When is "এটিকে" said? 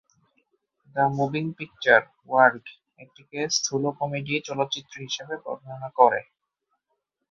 2.99-3.39